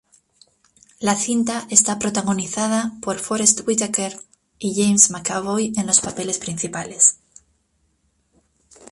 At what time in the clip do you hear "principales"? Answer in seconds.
6.39-7.19